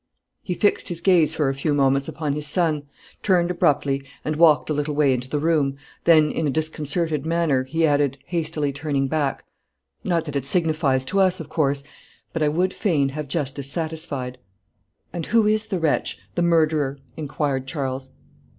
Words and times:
He 0.41 0.55
fixed 0.55 0.89
his 0.89 0.99
gaze 0.99 1.35
for 1.35 1.47
a 1.47 1.53
few 1.53 1.75
moments 1.75 2.07
upon 2.07 2.33
his 2.33 2.47
son, 2.47 2.87
turned 3.21 3.51
abruptly, 3.51 4.03
and 4.25 4.35
walked 4.35 4.67
a 4.71 4.73
little 4.73 4.95
way 4.95 5.13
into 5.13 5.29
the 5.29 5.37
room 5.37 5.77
then, 6.05 6.31
in 6.31 6.47
a 6.47 6.49
disconcerted 6.49 7.23
manner, 7.23 7.65
he 7.65 7.85
added, 7.85 8.17
hastily 8.25 8.73
turning 8.73 9.07
back 9.07 9.45
"Not 10.03 10.25
that 10.25 10.35
it 10.35 10.47
signifies 10.47 11.05
to 11.05 11.19
us, 11.19 11.39
of 11.39 11.49
course 11.49 11.83
but 12.33 12.41
I 12.41 12.49
would 12.49 12.73
fain 12.73 13.09
have 13.09 13.27
justice 13.27 13.69
satisfied." 13.69 14.39
"And 15.13 15.27
who 15.27 15.45
is 15.45 15.67
the 15.67 15.77
wretch 15.77 16.17
the 16.33 16.41
murderer?" 16.41 16.97
inquired 17.15 17.67
Charles. 17.67 18.09